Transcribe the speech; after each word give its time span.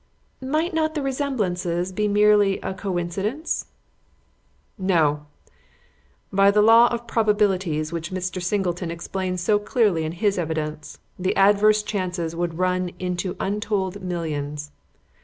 '""Might 0.57 0.73
not 0.73 0.95
the 0.95 1.01
resemblances 1.03 1.91
be 1.91 2.07
merely 2.07 2.59
a 2.61 2.73
coincidence?" 2.73 3.67
"No. 4.75 5.27
By 6.33 6.49
the 6.49 6.63
law 6.63 6.87
of 6.87 7.05
probabilities 7.05 7.93
which 7.93 8.09
Mr. 8.09 8.41
Singleton 8.41 8.89
explained 8.89 9.39
so 9.39 9.59
clearly 9.59 10.03
in 10.03 10.13
his 10.13 10.39
evidence, 10.39 10.97
the 11.19 11.35
adverse 11.37 11.83
chances 11.83 12.35
would 12.35 12.57
run 12.57 12.89
into 12.97 13.35
untold 13.39 14.01
millions. 14.01 14.71